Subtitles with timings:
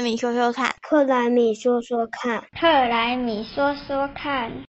[0.00, 4.69] 莱米说说看，克莱米说说看，克莱米说说看。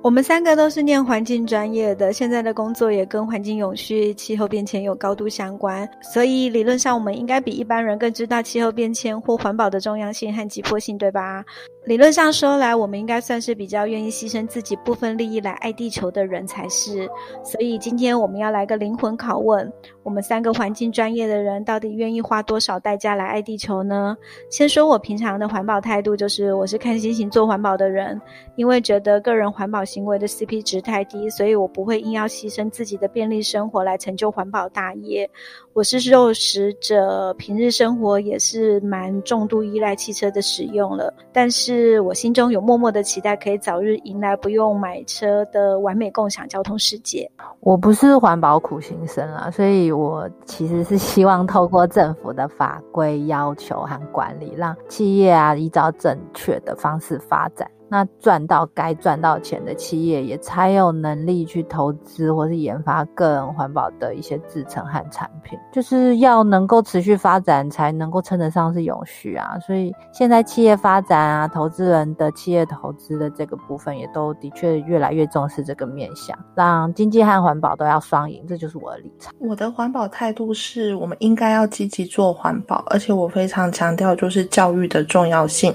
[0.00, 11.44] 我们三个都是念环境专业的，现在的工作也跟环境永续、气候变迁有高度相关，所以理论上我们应该比一般人更知道气候变迁或环保的重要性和急迫性，对吧？
[11.84, 17.08] 理论上说来，我们应该算是比较愿意牺牲自己部分利益来爱地球的人才是。
[17.42, 19.72] 所以今天我们要来个灵魂拷问：
[20.02, 24.16] 我们三个环境专业的人，到底愿意花多少代价来爱地球呢？
[24.50, 28.20] 先说我平常的环保态度，就是我是看心情做环保的人，
[28.54, 35.28] 因为觉得个人环保行为的 CP 值太低，所以我不会硬要牺牲自己的便利生活来成就环保大业。
[35.72, 41.12] 我是肉食者，平日生活也是蛮重度依赖汽车的使用了。
[41.32, 47.30] 但是我心中有默默的期待，可以早日迎来不用买车的完美共享交通世界。
[47.60, 57.70] 我不是环保苦行僧啊，所以我其实是希望透过政府的法规要求和管理，让企业啊依照正确的方式发展。
[57.88, 69.58] 那赚到该赚到钱的企业，也才有能力去投资或是研发更环保的一些制成和产品，就是要能够持续发展，才能够称得上是永续啊。
[69.60, 79.32] 所以现在企业发展啊，投资人的企业投资的这个部分，也都的确越来越重视这个面向，让经济和环保都要双赢，这就是我的立场。
[79.38, 85.74] 我的环保态度是我们应该要积极做环保，而且我非常强调就是教育的重要性。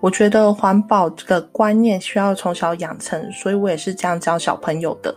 [0.00, 5.14] 我觉得环保这个观念需要从小养成，所以我也是这样教小朋友的。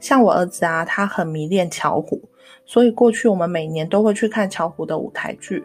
[0.00, 2.20] 像我儿子啊，他很迷恋巧虎，
[2.66, 5.64] 所以过去我们每年都会去看巧虎的舞台剧。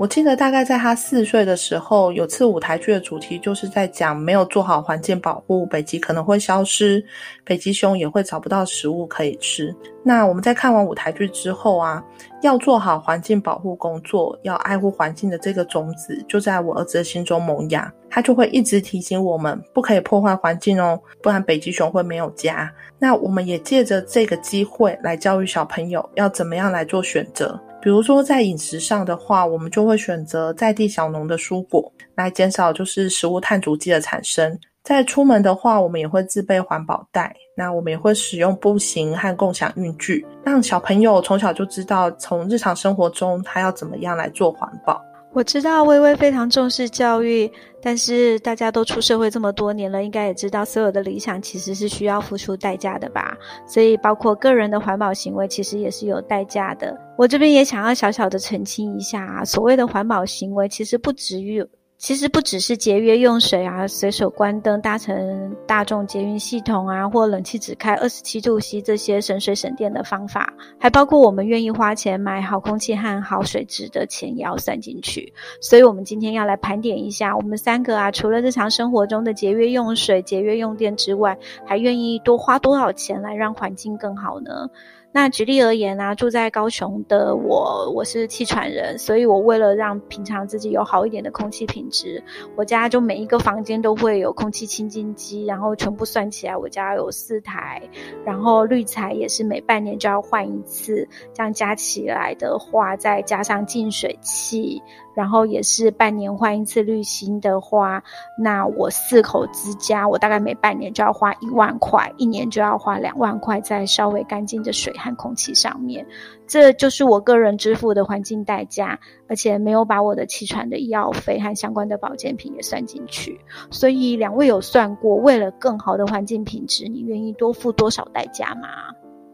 [0.00, 7.04] 我记得大概在他四岁的时候，有次舞台剧的主题就是在讲没有做好环境保护，北极可能会消失，
[7.44, 9.76] 北极熊也会找不到食物可以吃。
[10.02, 12.02] 那我们在看完舞台剧之后啊，
[12.40, 22.72] 要做好环境保护工作，要爱护环境的这个种子就在我儿子的心中萌芽，他就会一直提醒我们不可以破坏环境哦，不然北极熊会没有家。
[22.98, 27.60] 那我们也借着这个机会来教育小朋友要怎么样来做选择。
[27.82, 34.58] 比如说，在饮食上的话，我们就会选择在地小农的蔬果，来减少就是食物碳足迹的产生。
[34.82, 37.34] 在出门的话，我们也会自备环保袋。
[37.56, 45.02] 那我们也会使用步行和共享运具，让小朋友从小就知道从日常生活中他要怎么样来做环保。
[45.32, 53.36] 我知道微微非常重视教育，但是大家都出社会这么多年了，应该也知道所有的理想其实是需要付出代价的吧？
[53.64, 56.98] 所以包括个人的环保行为，其实也是有代价的。
[57.16, 61.64] 我这边也想要小小的澄清一下啊，所谓的环保行为，其实不止于。
[62.00, 75.30] 其实不只是节约用水啊，随手关灯、搭乘大众捷运系统啊，或冷气只开二十七度 C 这些省水省电的方法，还包括我们愿意花钱买好空气和好水质的钱也要算进去。
[75.60, 81.36] 所以，我们今天要来盘点一下，我们三个啊，除了日常生活中的节约用水、节约用电之外，
[81.66, 84.66] 还愿意多花多少钱来让环境更好呢？
[85.12, 92.22] 那举例而言啊，住在高雄的我，我是气喘人，所以我为了让平常自己有好一点的空气品质，
[92.54, 97.82] 我家就每一个房间都会有空气清净机，然后全部算起来，我家有四台，
[98.24, 104.80] 然后滤材也是每半年就要换一次，这样加起来的话，再加上净水器。
[105.14, 108.02] 然后也是半年换一次滤芯的话，
[108.38, 116.06] 那我四口之家，我大概每半年就要花一万块，一年就要花两万块在稍微干净的水和空气上面。
[116.46, 118.98] 这就是我个人支付的环境代价，
[119.28, 123.40] 而且没有把我的气喘的医药费和相关的保健品也算进去。
[123.70, 128.68] 所以两位有算过，为了更好的环境品质，你愿意多付多少代价吗？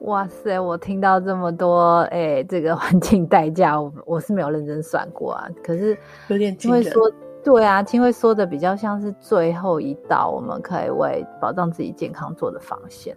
[0.07, 0.59] 哇塞！
[0.59, 5.49] 我听到这么多，哎，这个环境代价，我我是没有认真算过啊。
[5.63, 5.97] 可是
[6.29, 7.13] 有点会说，
[7.45, 13.17] 对啊，听会说的比较像是最后一道，我们可以为保障自己健康做的防线。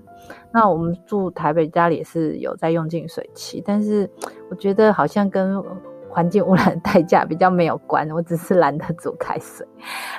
[0.52, 4.10] 那我们住台北家里也是有在用净水器，但是
[4.50, 5.64] 我觉得好像跟。
[6.10, 9.66] 环境污染的代价比较没有关，我只是懒得煮开水。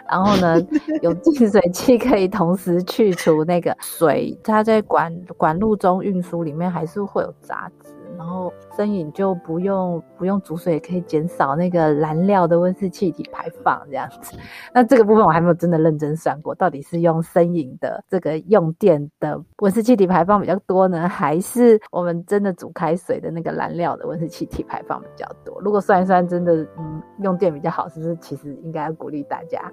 [0.09, 0.61] 然后呢，
[1.03, 7.91] 有净水器可以同时去除那个水，它在管管路中运输里面还是会有杂质。
[8.21, 14.37] 然后生饮就不用不用煮水，也可以减少那个燃料的温室气体排放这样子。
[14.75, 25.59] 那这个部分我还没有真的认真算过，到底是用生饮的这个用电的温室气体排放比较多呢，还是我们真的煮开水的那个燃料的温室气体排放比较多？
[25.63, 29.73] 如果算一算，真的嗯用电比较好，是不是其实应该要鼓励大家？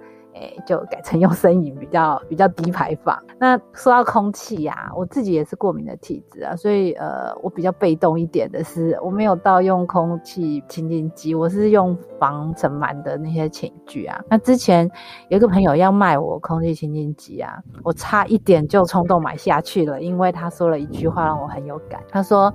[0.66, 3.18] 就改成用生饮比较比较低排放。
[3.39, 14.19] 那说到空气呀，我自己也是过敏的体质啊，所以呃，我比较被动一点的是，我没有到用空气清净机，我是用防尘螨的那些寝具啊。
[14.30, 14.89] 那之前
[15.30, 22.54] 有一个朋友要卖我空气清净机啊，我差一点就冲动买下去了，因为他说了一句话让我很有感，他说。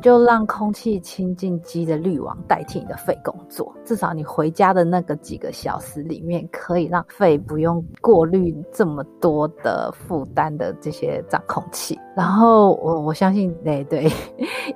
[0.00, 11.98] 就让空气清净机的滤网代替你的肺工作，至少你回家的那个几个小时里面，可以让肺不用过滤这么多的负担的这些掌控器。
[12.16, 14.08] 然后我我相信，对对，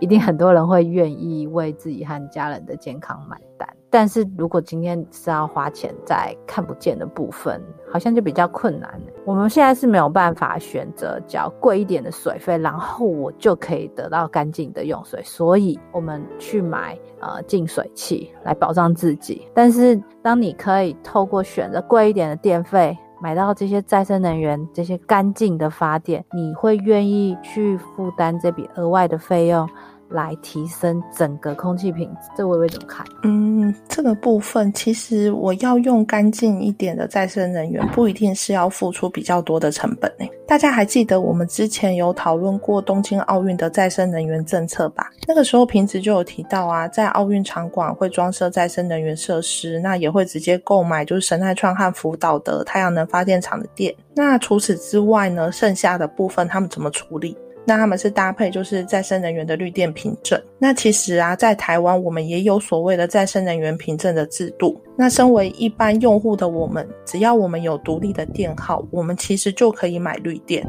[0.00, 3.68] 一定很多人会愿意为自己和家人的健康买单。
[3.90, 7.60] 但是如果今天是要花钱在看不见的部分，
[7.92, 8.98] 好像就比较困难。
[9.26, 19.46] 我们现在是没有办法选择交贵一点的水费，然后我就可以得到干净的用水，所以我们去买呃净水器来保障自己。
[19.52, 29.68] 但是当你可以透过选择贵一点的电费，买到这些再生能源、这些干净的发电，你会愿意去负担这笔额外的费用？
[30.12, 33.04] 来提升整个空气品质，这微微怎么看？
[33.24, 40.26] 嗯，这个部分其实我要用干净一点的再生能源，不一定是要付出比较多的成本呢。
[40.46, 45.10] 大家还记得我们之前有讨论过东京奥运的再生能源政策吧？
[45.26, 53.94] 那个时候平时就有提到啊，在奥运场馆会装设再生能源设施，那也会直接购买就是神奈川和福岛的太阳能发电厂的电。
[54.14, 57.34] 那除此之外呢，剩下的部分他们怎么处理？
[57.64, 60.40] 那他们是搭配就是再生能源的绿电凭证。
[60.58, 64.80] 那其实啊，在台湾我们也有所谓的再生能源凭证的制度。
[64.96, 70.64] 那身为一般用户的我们，只要我们有独立的电号，我们其实就可以买绿电，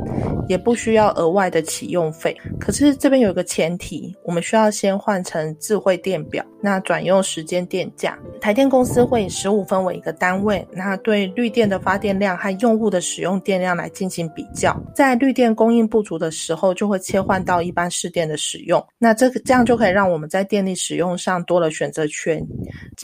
[0.48, 2.36] 也不需要额外的启用费。
[2.60, 8.18] 可是这边有一个前提，我们需要先换成智慧电表，那转用时间电价。
[8.40, 18.86] 台电公司会以十五分为一个单位，那对绿电的发电量和用户的使用电量来进行比较，在绿电供应不足的时候，就就会切换到一般市电的使用。
[19.00, 22.46] 那这个这样就可以让我们在电力使用上多了选择权。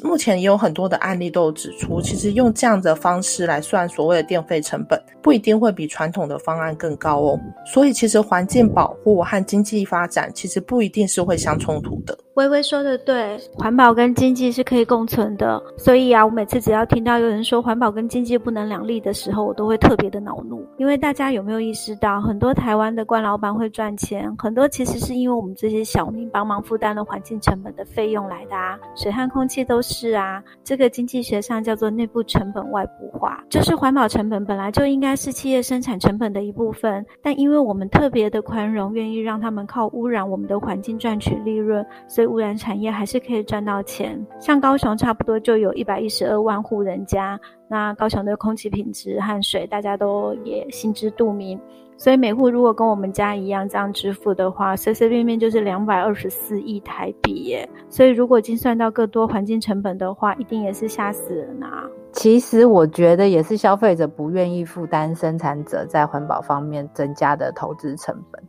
[0.04, 7.40] 目前也有很多的案例都有指出，其实用这样的方式来算所谓的电费成本，不一定会比传统的方案更高哦。
[7.66, 12.18] 所以，其实环境保护和经济发展其实不一定是会相冲突的。
[12.40, 15.62] 微微说的对，环保跟经济是可以共存的。
[15.78, 20.66] 所以啊，我每次只要听到有人说环保跟经济不能两立的时候，我都会特别的恼怒。
[20.78, 30.42] 因为大家有没有意识到，很多台湾的官老板会赚钱，很多其实是因为我们这些小民帮忙负担了环境成本的费用来的啊，水和空气都是啊。
[30.64, 42.29] 这个经济学上叫做内部成本外部化，就是环保成本本来就应该是企业生产成本的一部分，但因为我们特别的宽容，愿意让他们靠污染我们的环境赚取利润，所以。
[42.30, 51.60] 污染产业还是可以赚到钱，像高雄差不多就有一百一十二万户人家，那高雄的空气品质和水大家都也心知肚明，
[51.98, 57.68] 所以每户如果跟我们家一样这样支付的话，随随便便就是两百二十四亿台币耶。
[57.90, 61.84] 所以如果精算到更多环境成本的话，一定也是吓死人啊！
[62.12, 68.42] 其实我觉得也是消费者不愿意负担生产者在环保方面增加的投资成本。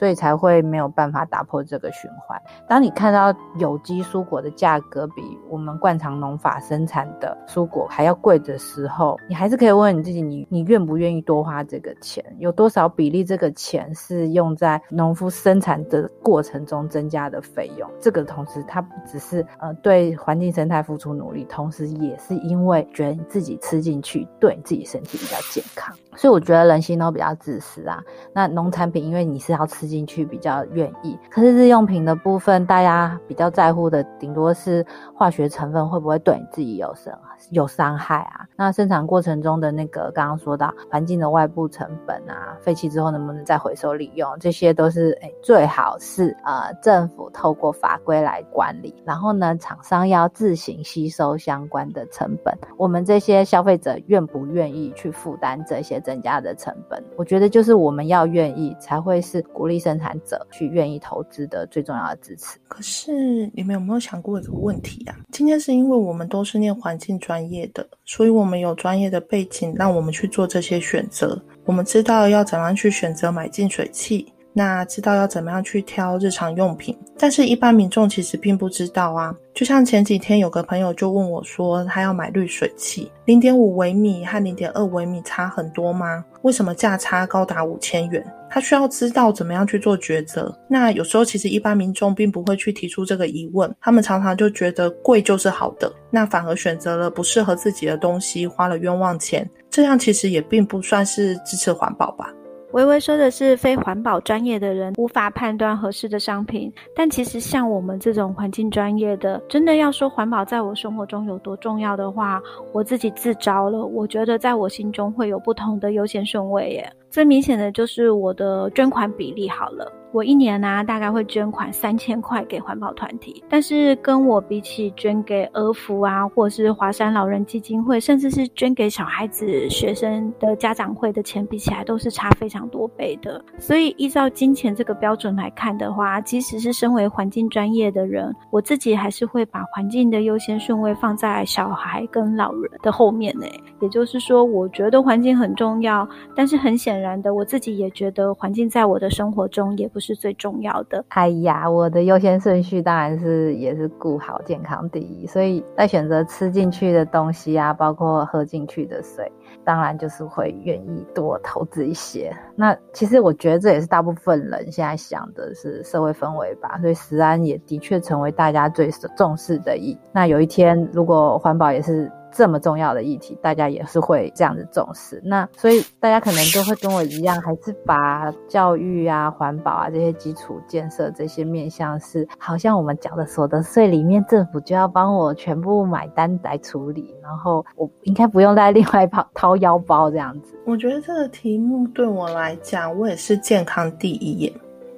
[0.00, 2.40] 所以才会没有办法打破这个循环。
[2.66, 12.24] 当你看到有机蔬果的价格比我们惯常农法生产的蔬果还要贵的时候，你还是可以问你自己：你你愿不愿意多花这个钱？
[12.38, 17.86] 有多少比例这个钱是用在农夫生产的过程中增加的费用？
[18.00, 25.94] 这个同时，它不只是呃对环境生态付出努力，同时也是因为觉得你自己吃进去对你自己身体比较健康。
[26.16, 28.02] 所以我觉得人心都比较自私啊。
[28.32, 29.89] 那农产品因为你是要吃。
[29.90, 37.12] 进去比较愿意，可是日用品的部分，大家比较在乎的，顶多是化学成分会不会对你自己有伤
[37.50, 38.46] 有伤害啊？
[38.56, 57.02] 那生产过程中的那个刚刚说到环境的外部成本啊，废弃之后能不能再回收利用，这些都是诶最好是呃政府透过法规来管理，然后呢厂商要自行吸收相关的成本，我们这些消费者愿不愿意去负担这些增加的成本？
[57.16, 62.58] 我觉得就是我们要愿意，才会是鼓励生产者去愿意投资的最重要的支持。
[62.68, 65.16] 可是你们有没有想过一个问题啊？
[65.32, 71.42] 今天是因为我们都是念环境专业的，所以我们有专业的背景，让我们去做这些选择。
[71.64, 76.96] 我们知道要怎样去选择买净水器，那知道要怎么样去挑日常用品。
[77.18, 79.34] 但是，一般民众其实并不知道啊。
[79.52, 86.24] 就像前几天有个朋友就问我说，他要买滤水器，零点五微米和零点二微米差很多吗？
[86.42, 88.24] 为什么价差高达五千元？
[88.48, 90.52] 他需要知道怎么样去做抉择。
[90.66, 99.48] 那有时候其实一般民众并不会去提出这个疑问，他们常常就觉得贵就是好的，那反而选择了不适合自己的东西，花了冤枉钱。
[99.68, 102.32] 这样其实也并不算是支持环保吧。
[102.72, 112.40] 微微说的是非环保专业的人无法判断合适的商品，但其实像我们这种环境专业的，真的要说环保在我生活中有多重要的话，
[112.72, 113.84] 我自己自招了。
[113.84, 116.92] 我觉得在我心中会有不同的优先顺位耶。
[117.10, 119.92] 最明显的就是我的捐款比例好了。
[120.12, 133.40] 我一年呢，大概会捐款三千块给环保团体，但是跟我比起捐给儿福啊，或者是华山老人基金会，甚至是捐给小孩子学生的家长会的钱比起来，都是差非常多倍的。
[133.56, 143.46] 所以依照金钱这个标准来看的话，即使是身为环境专业的人，我自己还是会把环境的优先顺位放在小孩跟老人的后面呢。
[143.80, 149.99] 也就是说，我觉得环境很重要，但是很显然的，我自己也觉得环境在我的生活中也不。
[150.00, 151.04] 是最重要的。
[151.08, 159.30] 哎呀，我的优先顺序当然是也是顾好健康第一，所以在选择吃进去的东西啊，包括喝进去的水，
[159.64, 162.34] 当然就是会愿意多投资一些。
[162.56, 169.96] 那其实我觉得这也是大部分人现在想的是社会氛围吧，所以食安也的确成为大家最重视的一。
[170.12, 172.10] 那有一天如果环保也是。
[172.32, 175.20] 这么重要的议题，大家也是会这样子重视。
[175.24, 190.54] 那所以大家可能都会跟我一样，还是把教育啊、环保啊这些基础建设这些面向是，好像我们缴的所得税里面，政府就要帮我全部买单来处理，然后我应该不用再另外掏掏腰包这样子。
[190.66, 194.52] 我觉得这个题目对我来讲，我也是健康第一。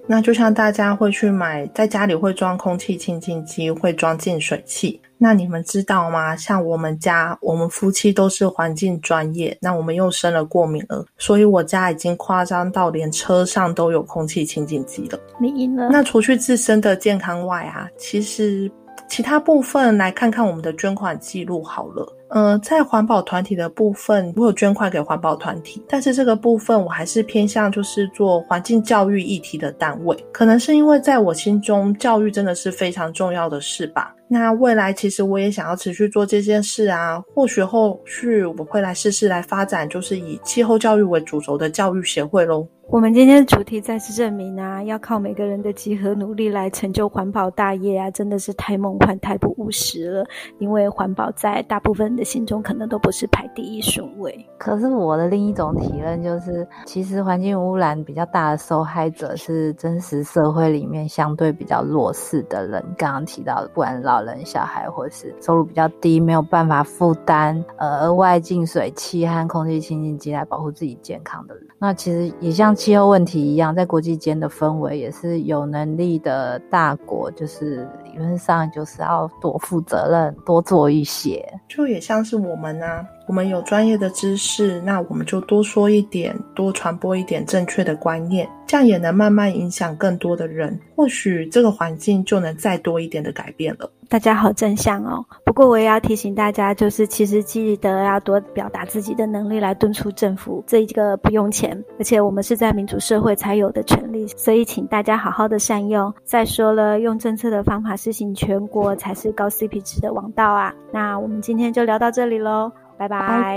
[0.07, 5.01] 那就像大家会去买，在家里会装空气清净机，会装净水器。
[5.17, 6.35] 那你们知道吗？
[6.35, 15.19] 像我们家，我们夫妻都是环境专业，那我们又生了过敏儿，所以我家已经夸张到连车上都有空气清净机了。
[15.41, 15.89] 你赢了。
[15.91, 18.69] 那除去自身的健康外啊，其实
[19.09, 22.13] 其他部分来看看我们的捐款记录好了。
[22.33, 34.15] 呃，在环保团体的部分，我有捐款给环保团体，但是这个部分我还是偏向就是做环境教育议题的单位，可能是因为在我心中，教育真的是非常重要的事吧。
[34.33, 42.67] 那未来其实我也想要持续做这件事啊，或许后续我会来试试来发展，就是以气候教育为主轴的教育协会喽。
[42.89, 50.27] 我们今天的主题再次证明啊，要靠每个人的集合努力来成就环保大业啊，真的是太梦幻、太不务实了。
[50.59, 54.35] 因为环保在大部分人的心中可能都不是排第一顺位。
[54.59, 62.85] 可是我的另一种体认就是，其实环境污染比较大的受害者是真实社会里面相对比较弱势的人。
[62.99, 72.73] 刚刚提到的，不管老人、小孩，或是收入比较低、没有办法负担呃额外净水器和空气清净机来保护自己健康的人，那其实也像。
[72.75, 83.05] 气候问题一样，在国际间的氛围也是有能力的大国，就是理论上就是要多负责任，多做一些，就也像是我们啊。
[83.29, 90.79] 我们有专业的知识，那我们就多说一点，多传播一点正确的观念，这样也能慢慢影响更多的人。
[90.97, 93.89] 或许这个环境就能再多一点的改变了。
[94.09, 95.25] 大家好正向哦！
[95.47, 100.63] 不过我也要提醒大家，就是其实记得要多表达自己的能力，来敦促政府。
[100.67, 106.13] 这一个不用钱，而且我们是在民主社会才有的权利，所以请大家好好的善用。
[106.25, 110.75] 再说了，用政策的方法实行全国，才是高 CP 值的王道啊！
[110.93, 112.73] 那我们今天就聊到这里喽。
[112.99, 113.57] 拜拜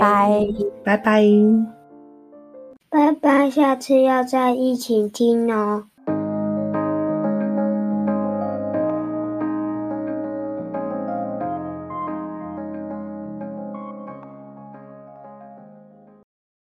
[0.84, 0.96] 拜
[2.88, 5.84] 拜拜，下次要再一起听哦。